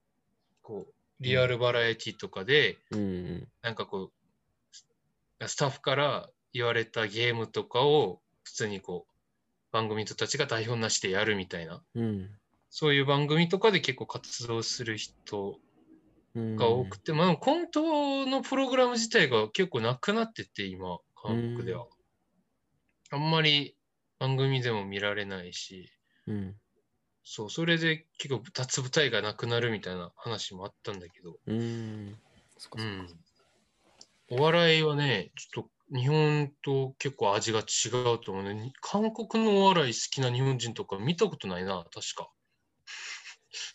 [0.62, 3.48] こう、リアルバラエティとかで、うん。
[3.62, 9.14] なんかこう、スタッフから言われたゲームとかを普通にこう、
[9.72, 12.30] 番組人たちが台本なしでやるみたいな、うん。
[12.70, 15.60] そういう番組とかで結構活動する人
[16.34, 21.86] うんが多くて、まあコントのプログラム自体が結構なくなってて、今、韓国では。
[23.10, 23.76] あんまり
[24.18, 25.90] 番組でも見られないし、
[26.26, 26.56] うん。
[27.24, 32.16] そう、それで結構脱舞台がなくなるみたいな話もあったんだけど、うん。
[32.58, 33.14] そっかそっか
[34.30, 34.38] うん。
[34.38, 38.72] お笑いはね、ちょっと日本と結構味が違うと思うね。
[38.80, 42.30] 韓国のお笑い好きな日本人とか見たことないな、確か。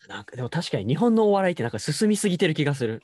[0.07, 3.03] なんかでも確かに日本のお笑いってなんか進みすぎてる気がする。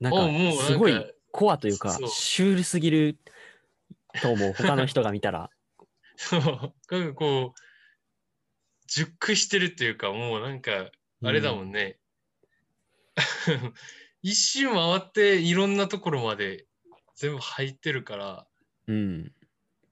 [0.00, 0.28] なんか
[0.64, 3.18] すごいコアというかシュールすぎる
[4.22, 5.50] と思う他の人が見たら。
[6.16, 7.67] そう、なんかこう、
[8.88, 10.90] 熟してるっていうか、もうなんか、
[11.22, 11.98] あれだもんね。
[14.22, 16.66] 一周回っていろんなところまで
[17.14, 18.46] 全部入ってるから、
[18.86, 19.32] うん。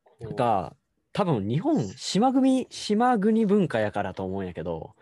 [0.05, 0.25] こう。
[0.25, 0.77] なんか
[1.13, 4.95] 多分日本島国島国文化やからと思うんやけど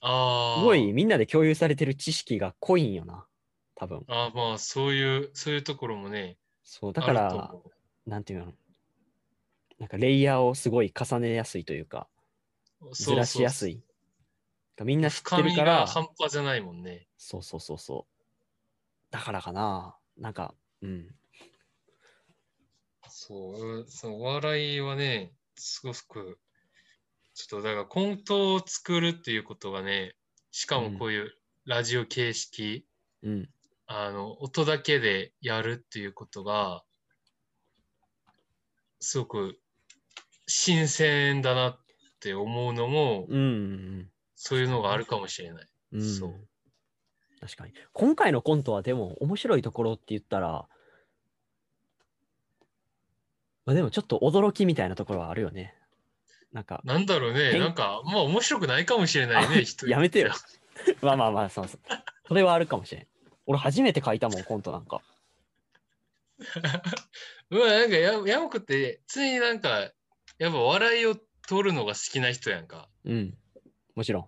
[0.00, 3.26] ああ、すごいみんなで共有されてる知識が濃いんよな
[3.76, 4.04] 多分。
[4.08, 7.62] あーまあ、そういう、そういうところもね、そうだから思
[8.06, 8.52] なんていうの？
[9.78, 12.08] なんかレイヤーをすごい重ねやすいというか。
[12.12, 12.19] う
[12.92, 13.82] ずらしやすい。
[14.82, 17.06] みんな知って深みるからが半端じゃないもんね。
[17.18, 19.12] そうそうそうそう。
[19.12, 19.96] だからかな。
[20.16, 21.14] なんか、うん。
[23.08, 26.38] そう、そのお笑いはね、すごく、
[27.34, 30.14] ちょっとだからコントを作るっていうことがね、
[30.50, 31.34] しかもこういう
[31.66, 32.86] ラジオ形式、
[33.22, 33.50] うん。
[33.86, 36.84] あの、音だけでやるっていうことが、
[39.00, 39.58] すごく
[40.46, 41.79] 新鮮だなっ
[42.20, 44.10] て思うのも、うんうん
[44.42, 45.66] そういうのがあるかもしれない。
[45.92, 46.00] うん。
[46.00, 46.34] うんそう。
[47.40, 47.72] 確かに。
[47.92, 50.66] 今回のコントはでも面白いところって言ったら、
[53.66, 55.74] まあでもちょっと驚きみたいなところはあるよね。
[56.52, 60.32] なんか、なんだろうね、変なんか、まあ面白くないかもしれないね、やめてよ。
[61.02, 61.80] まあまあまあ、そうそう。
[62.26, 63.06] それはあるかもしれん。
[63.46, 65.02] 俺初めて書いたもん、コントなんか。
[67.50, 69.92] うわ、なんかや、ヤマくって、常になんか、
[70.38, 71.16] やっぱ笑いを
[71.50, 72.88] 取るのが好きな人やんか。
[73.04, 73.36] うん。
[73.96, 74.26] もちろん。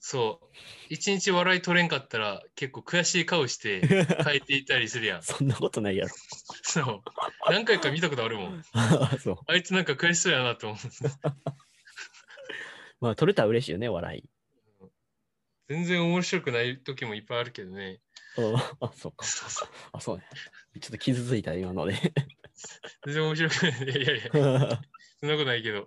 [0.00, 0.46] そう。
[0.90, 3.80] 一日笑い取れんかったら、結構悔しい顔して
[4.22, 5.22] 書いていたりするやん。
[5.22, 6.10] そんなことないやろ。
[6.62, 7.02] そう。
[7.48, 8.62] 何回か見たことあるもん。
[9.18, 9.38] そう。
[9.46, 10.80] あいつなんか悔しそうやなと思う。
[13.00, 14.28] まあ、取れたら嬉しいよね、笑い。
[15.68, 18.02] 全然面白くない時もいっぱいあるけどね。
[18.36, 19.24] うんあ、そうか。
[19.24, 20.24] そうそうあ、そうね。
[20.80, 21.94] ちょっと傷ついた、今ので。
[23.06, 23.72] 全然面白くない。
[23.84, 24.38] いやいや、そ
[25.26, 25.86] んなことないけど。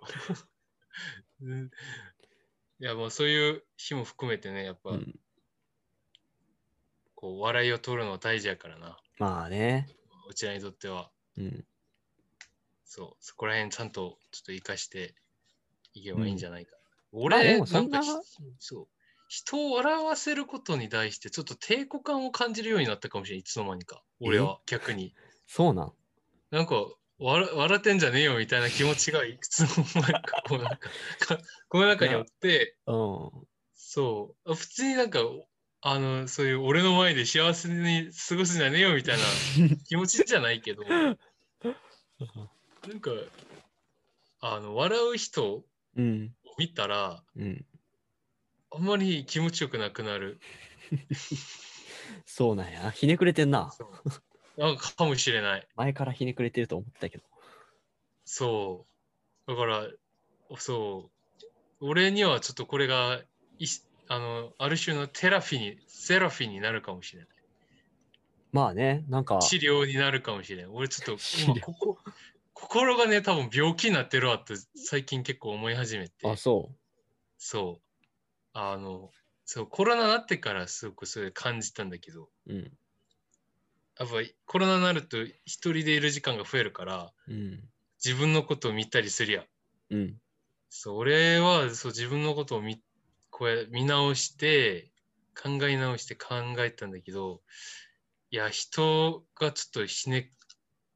[1.40, 5.20] う んいや、もうそういう日も含めてね、やっぱ、うん
[7.14, 8.98] こう、笑いを取るのは大事やからな。
[9.18, 9.86] まあね。
[10.28, 11.12] うちらにとっては。
[11.36, 11.64] うん。
[12.84, 15.14] そう、そこら辺ちゃんとちょっと活かして
[15.94, 16.76] いけばいいんじゃないか。
[17.12, 18.28] まあ俺、でもそんなかひ
[18.58, 18.88] そう、
[19.28, 24.02] 人を笑わせることに対してちょっと抵抗感を感じるようになったかもしれない、いつの間にか。
[24.20, 25.14] 俺は逆に。
[25.46, 25.92] そうなん？
[26.50, 26.74] なんか、
[27.22, 29.66] 笑笑ってんじゃねえよみたいな気持ちがいくつの
[30.02, 30.78] 間にか、こうなんか、
[31.68, 33.30] この中にあって、うん。
[33.74, 35.20] そう、普通になんか、
[35.80, 39.22] あの、そういう俺の前で幸せに過ごすんじゃねえよみたいな
[39.88, 41.16] 気持ちじゃないけど、なん
[43.00, 43.10] か、
[44.40, 45.64] あの、笑う人を。
[46.58, 47.64] 見たら、うん。
[48.70, 50.40] あんまり気持ちよくなくなる。
[52.26, 52.90] そうなんや。
[52.90, 53.72] ひねくれてんな。
[54.56, 55.66] なんかかもしれない。
[55.76, 57.24] 前からひねくれてると思ったけど。
[58.24, 58.86] そ
[59.46, 59.50] う。
[59.50, 59.86] だから、
[60.58, 61.10] そ
[61.80, 61.86] う。
[61.86, 63.20] 俺にはちょっとこれが、
[63.58, 63.66] い
[64.08, 67.28] あの、ある種のテラフィに、セラフィになるかもしれない。
[68.52, 70.70] まあね、なんか、治療になるかもしれない。
[70.70, 71.98] 俺ちょっとここ、
[72.52, 76.28] 心がね、多分病気になってるわって最近結構思い始めて。
[76.28, 76.70] あ、そ
[77.38, 78.08] そう。
[78.52, 79.10] あの、
[79.46, 82.52] そう、コロナになってからすごくそれ感じたんだけど、う。
[82.52, 82.72] うん。
[84.02, 87.60] やっぱコロナになると一人でいる時間が増えるから、うん。
[88.04, 89.44] 自分のことを見たりするやん。
[89.90, 90.16] うん。
[90.68, 92.82] そう、俺はそう自分のことを見
[93.30, 94.90] こうや見直して、
[95.40, 97.42] 考え直して考えたんだけど、
[98.30, 100.32] いや、人がちょっとひね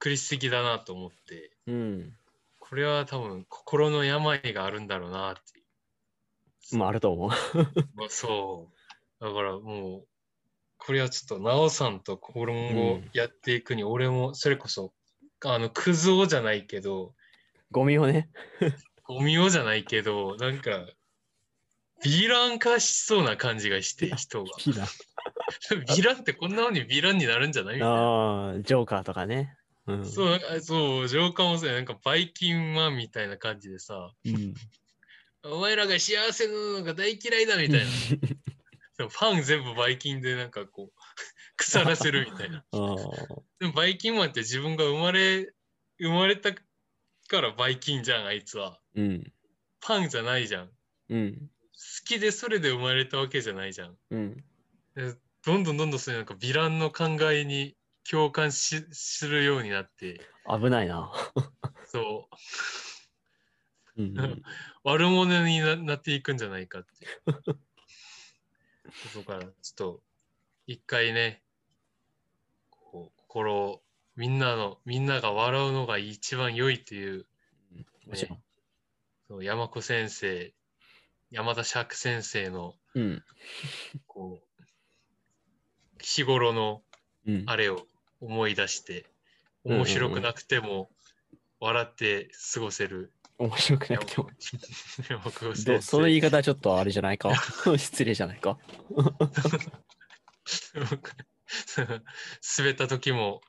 [0.01, 2.12] くりすぎだなと思って、うん。
[2.59, 6.77] これは多分心の病があるんだろうなって。
[6.77, 7.31] まあ、あると思う。
[7.95, 8.73] まあ、そ
[9.21, 9.25] う。
[9.25, 10.09] だからもう、
[10.79, 14.93] これはちょっと、なおさんと今後うんやっていくに、俺もそれこそ、
[15.45, 17.15] あの、クズ男じゃないけど、
[17.71, 18.31] ゴミをね。
[19.05, 20.87] ゴミ男じゃないけど、なんか、
[22.05, 24.51] ヴィラン化しそうな感じがして、人が。
[25.71, 27.75] ヴィランってこんなのにヴィランになるんじゃない？
[27.77, 27.95] みたいな。
[27.97, 29.57] ああ、ジョーカーとかね。
[29.87, 30.05] うん。
[30.05, 34.55] そう、そう、ジョーカーもそうやなんかバイキンマンみたいな感じでさ、うん。
[35.45, 37.87] お前らが幸せなのが大嫌いだみたいな。
[38.99, 41.01] そうファン全部バイキンでなんかこう、
[41.57, 42.65] 腐らせるみたいな。
[43.61, 45.53] でもバイキンマンって自分が生まれ、
[45.99, 48.81] 生まれたからバイキンじゃん、あいつは。
[48.95, 49.33] うん。
[49.81, 50.69] パンじゃないじゃん。
[50.69, 50.75] 好
[51.11, 51.51] うん。
[52.07, 53.99] きでそれで生まれたわけじゃないじゃん。
[54.11, 54.45] うん。
[54.95, 57.77] でどんどんどんどんそういうなんかヴィランの考えに
[58.09, 61.13] 共感しするようになって、危ないな。
[61.87, 62.29] そ
[63.97, 64.43] う、うんうん。
[64.85, 67.07] 悪者にななっていくんじゃないかって
[69.14, 70.01] こからちょっと
[70.66, 71.42] 一回ね、
[72.70, 73.83] こう心を
[74.16, 77.27] みんなの、みんなが笑うのが一番良いっていう、
[78.07, 78.38] もちろん。
[79.29, 80.53] そう山子先生、
[81.31, 83.25] 山田釈先生のうん。
[84.07, 84.62] こう
[86.01, 86.83] 日頃の
[87.27, 87.44] うん。
[87.46, 87.87] あれを
[88.20, 89.01] 思い出して、
[89.64, 90.88] うん面白くなくても
[91.59, 94.31] 笑って過ごせる面白くなくても。
[95.83, 97.31] その言い方はちょっとあれじゃないか？
[97.77, 98.59] 失礼じゃないか？
[102.59, 103.40] 滑った時も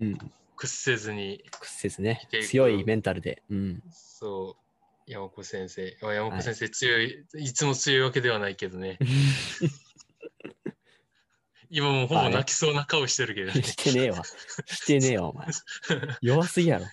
[0.00, 0.18] うん。
[0.56, 3.42] 屈せずに、屈せずね強いメンタルで。
[3.50, 3.82] うん。
[3.90, 4.56] そ
[5.08, 5.96] う、山子先生。
[6.02, 8.98] あ山子先生強い、い、つも強いわけではないけどね。
[11.70, 13.62] 今もほぼ泣きそうな顔してるけどね。
[13.64, 14.22] してねえわ。
[14.24, 15.48] してねえわ、お前。
[16.20, 16.86] 弱すぎやろ。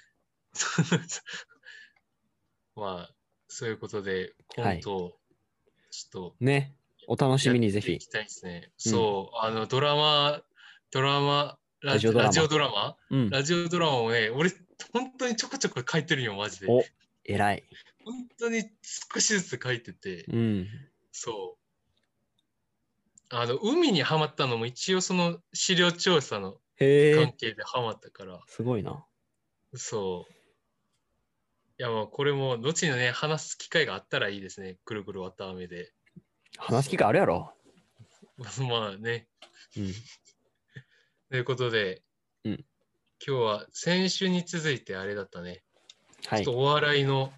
[2.82, 3.16] まあ、
[3.48, 5.14] そういうことで、コはいントを
[5.92, 6.76] ちょっとね。
[7.08, 8.08] お楽しみにぜひき。
[8.08, 8.72] たいですね。
[8.78, 10.42] そう、あの、ドラマ、
[10.92, 12.96] ドラマ、ララジオドラマラジオドラマ？
[13.10, 13.30] うん。
[13.30, 14.52] ラジオドラマをね、俺、
[14.94, 16.68] 本当にちょこちょこ書いてるよ、マジで。
[16.70, 16.84] お、
[17.24, 17.64] 偉い。
[18.04, 20.68] 本当に少しずつ書いてて、うん。
[21.12, 23.36] そう。
[23.36, 27.34] あの、海にはまったのも一応その資料調査の関。
[27.38, 29.06] 係ではまったから、すごいな。
[29.76, 30.34] そう。
[31.82, 34.78] いや、まあ、これも、後にね、話す機会があったらいいですね。
[34.86, 35.92] くるくるわたあめで。
[36.56, 37.56] 話す機会あるやろ。
[38.70, 39.28] まあね。
[39.76, 39.94] うん。
[41.32, 42.04] ということで、
[42.44, 42.66] うん
[43.26, 45.64] 今日は先週に続いてあれだったね。
[46.28, 46.54] はいちょっ。
[46.54, 47.34] とお笑いの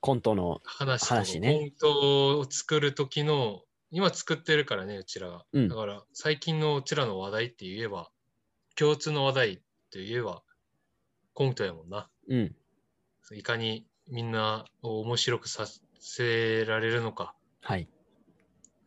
[0.00, 0.62] コントの。
[0.64, 5.44] 話と話ねコントを作る時の、今作ってるからね、うちらが。
[5.52, 8.10] うんだから、最近のうちらの話題って言えば、
[8.76, 9.56] 共通の話題っ
[9.90, 10.42] て言えば、
[11.34, 12.08] コントやもんな。
[12.28, 12.56] うん。
[13.32, 15.66] いかにみんなを面白くさ
[15.98, 17.34] せられるのか。
[17.62, 17.88] はい。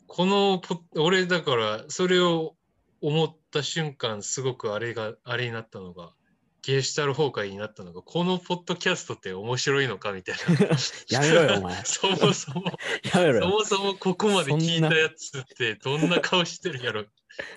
[0.06, 2.56] このポッ、俺だから、それを
[3.02, 6.13] 思った瞬間、すごくあれが、あれになったのが、
[6.62, 10.67] ゲーシュタル崩壊になったのが、このポッドキャストって面白いのかみたいな。
[11.10, 11.76] やめろよ、お前。
[11.86, 12.63] そもそも、
[13.13, 13.41] やめろよ。
[13.41, 17.06] そもそもここまで聞いたやつってどんな顔してるんやろ。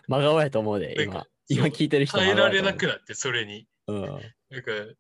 [0.09, 1.27] 真顔やと思うで、今。
[1.49, 3.67] 今聞いてる人耐えられなくななって、それに。
[3.89, 4.01] うん。
[4.03, 4.23] なんか、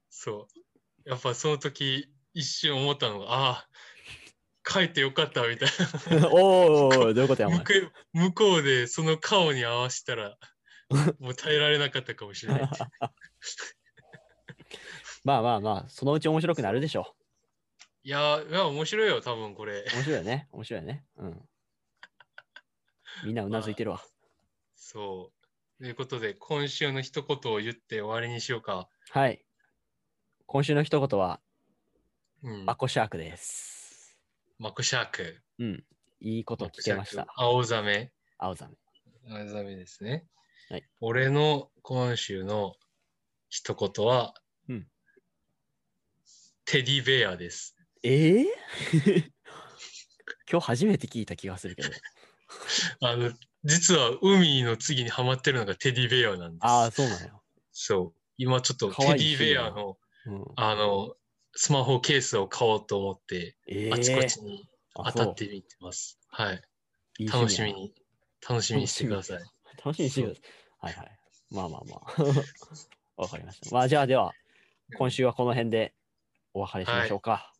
[0.08, 0.59] そう。
[1.04, 3.68] やっぱその時、一瞬思ったのが、ああ、
[4.68, 5.68] 書いてよかったみたい
[6.30, 6.42] おー
[6.88, 7.56] おーおーどういうことや、おな。
[7.56, 7.86] 前向。
[7.86, 10.38] こう向こうでその顔に合わせたら、
[11.18, 12.70] もう耐えられなかったかもしれない。
[15.24, 17.14] まあまあまあ、そのうち面白くなるでしょ
[18.02, 19.80] いやー、いや面白いよ、多分これ。
[19.80, 19.84] う。
[19.94, 20.48] 面白いよね。
[20.52, 21.04] 面白いよね。
[21.16, 21.48] うん。
[23.24, 24.02] みんなうなずいてるわ。
[24.74, 25.32] そ
[25.78, 25.82] う。
[25.82, 28.88] ということで、今週の一言を言って終わりにしようか。
[29.10, 29.44] はい。
[30.52, 31.38] 今週の一言は、
[32.42, 32.64] うん。
[32.66, 34.18] アコシャークです。
[34.58, 35.40] マクシャーク。
[35.60, 35.84] うん。
[36.20, 37.28] いいこと聞けました。
[37.36, 38.10] 青ザメ。
[38.36, 38.74] 青ザメ。
[39.32, 40.24] 青ザメですね。
[40.68, 42.74] はい俺の今週の
[43.48, 44.34] 一言は、
[44.68, 44.86] うん
[46.64, 47.76] テディベアです。
[48.02, 48.46] ええ
[50.50, 51.90] 今日初めて聞いた気がするけど。
[53.06, 53.30] あの、
[53.62, 56.64] 実は海の次にハマってるのがテディベアなんです。
[56.64, 57.40] ああ、そうなんや。
[57.70, 58.20] そう。
[58.36, 61.14] 今ちょっとテディベアの、うん、あの、
[61.54, 66.18] スマホケースを買おうと思って、ええあちこちにあ当たってみてます。
[66.28, 66.62] はい。
[67.18, 67.94] いい楽しみに、
[68.48, 69.40] 楽しみにしてください。
[69.40, 69.42] や。
[69.84, 70.44] 楽しみにしてください。
[70.80, 71.18] はいはい。
[71.50, 72.24] まあまあまあ。
[73.22, 73.74] わかりました。
[73.74, 74.32] まあじゃあでは、
[74.96, 75.94] 今週はこの辺で
[76.54, 77.52] お別れしましょうか。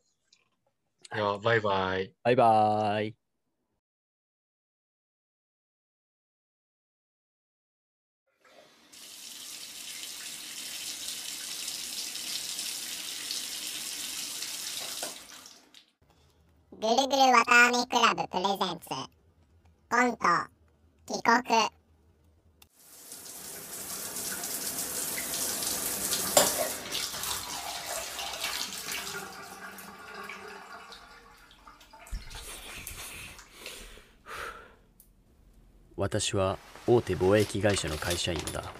[1.12, 2.12] では、バイバイ。
[2.23, 3.19] バイバーイ。
[16.81, 18.88] ぐるぐるわたあめクラブプレゼンツ。
[19.90, 20.26] コント
[21.12, 21.58] 帰国。
[35.98, 36.56] 私は
[36.87, 38.72] 大手貿易会社の会社員だ。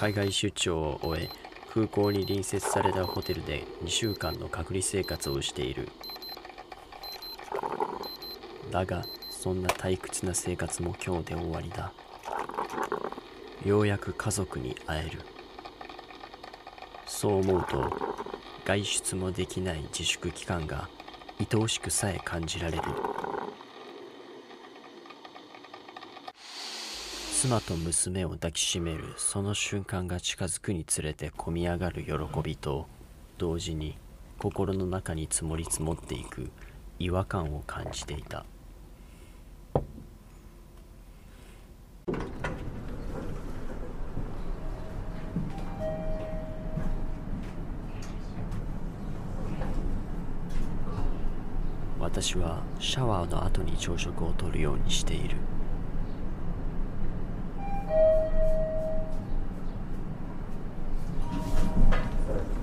[0.00, 1.28] 海外出張を終え
[1.68, 5.90] 空港に隣接されたホテルで2週間の隔離生活をしている。
[8.74, 11.92] だがそんな退屈な生活も今日で終わりだ。
[13.64, 15.20] ようやく家族に会える。
[17.06, 17.88] そう思うと
[18.64, 20.88] 外出もできない自粛期間が
[21.38, 22.82] 愛おしくさえ感じられる。
[27.32, 32.12] 妻と娘を抱きしめるその瞬間が近づくにつれてこみ上がる喜
[32.42, 32.88] びと
[33.38, 33.98] 同時に
[34.40, 36.50] 心の中に積もり積もっていく
[36.98, 38.44] 違和感を感じていた
[52.04, 55.36] 私はシャワーの後に朝食をとるようにしている。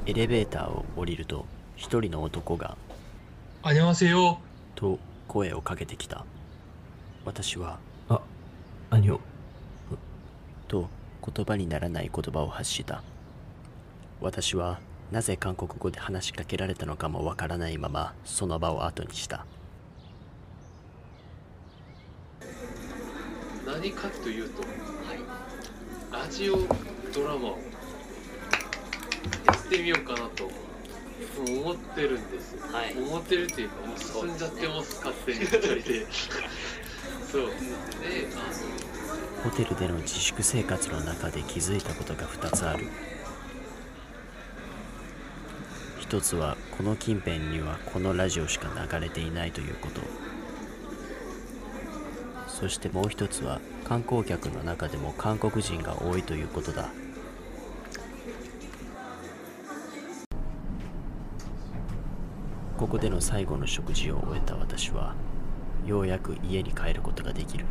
[0.05, 2.77] エレベーターを降りると一人の男が
[3.63, 4.39] あにゃわせよ。
[4.75, 6.23] と声をかけてきた。
[7.25, 8.21] 私は「あ
[8.91, 9.21] 兄を」
[10.69, 10.87] と
[11.25, 13.01] 言葉にならない言葉を発した。
[14.21, 14.79] 私は
[15.11, 19.47] なぜ韓国語で話しかけられたのかもわからないままその場を後にした
[23.81, 24.61] 何かというと、
[26.11, 26.57] ラジオ
[27.11, 27.59] ドラマを
[29.47, 30.51] やってみようかなと
[31.39, 32.95] 思ってるんですよ、はい。
[32.95, 36.05] 思ってるっていうかもう進んじゃってます勝手に二人で。
[37.31, 37.47] そう。
[37.47, 37.53] で
[38.35, 42.87] あホテルでの自粛生活の中で気づいたことが2つある。
[45.99, 50.01] 一つはこの近辺にはこのラジオしか流れていないということ
[52.61, 56.91] そしてもう一つは観光客の中でも韓国人が多いということだ。
[62.77, 65.15] ここでの最後の食事を終えた私は
[65.87, 67.65] ようやく家に帰ることができる。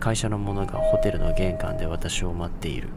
[0.00, 2.88] 会社の者がホテルの玄関で私を待っている。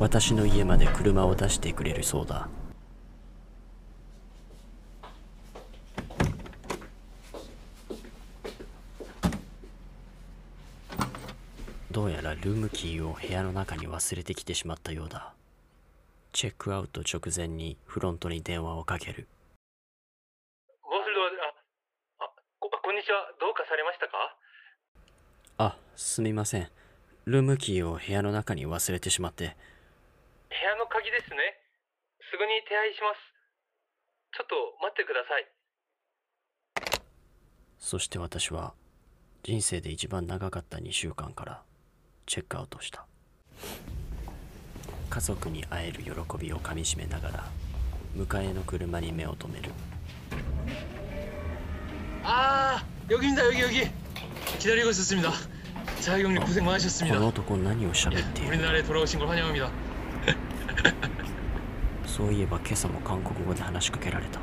[0.00, 2.48] 私の家まで車を出してくれるそうだ
[11.90, 15.34] どうやらルームキーを部屋の中に忘れてきてしまったようだ。
[16.32, 19.26] チェックアウト直前にフロントに電話をかける。
[20.82, 22.30] ゴースルドああ
[22.60, 23.26] ここんにちは。
[23.40, 24.36] どうかされましたか？
[25.58, 26.70] あすみません。
[27.24, 29.56] ルームキーを部屋の中に忘れてしまって。
[30.48, 31.38] 部屋の鍵ですね。
[32.30, 33.18] すぐに手配します。
[34.36, 35.48] ちょっと待ってください。
[37.80, 38.74] そして私は
[39.42, 41.62] 人生で一番長かった2週間から
[42.27, 43.05] チェックアウトした
[45.09, 47.43] 家族に会える喜びをかみしめながら
[48.17, 49.71] 迎えの車に目を留める
[52.23, 53.91] 아 여기입니다 여기 여기
[54.59, 55.31] 기다리고 있었습니다
[56.01, 59.69] 자 형님 고생 この 많으셨습니다 男何を喋っている 우리나라에 돌아오신 걸 환영합니다
[62.05, 64.39] そういえば今朝も韓国語で話しかけられた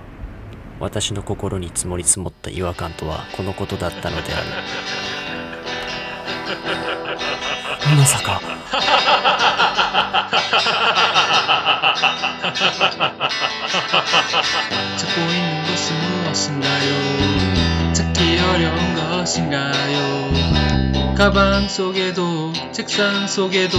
[0.80, 4.46] 私の心に積もり積もった違和感とはこのことだったのである
[7.96, 8.40] まさか
[14.96, 17.92] 찾고 있는 것은 무엇인가요?
[17.92, 20.30] 찾기 어려운 것인가요?
[21.16, 23.78] 가방 속에도 책상 속에도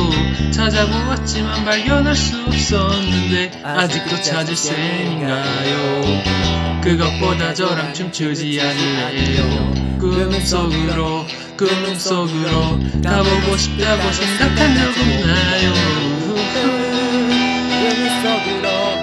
[0.52, 6.22] 찾아보았지만 발견할 수 없었는데 아직도 찾을 셈인가요?
[6.82, 9.74] 그것보다 저랑 춤추지 않을래요?
[10.00, 11.26] 꿈속으로
[11.57, 15.73] 꿈 속으로 가보고 싶다고 생각한 적 없나요?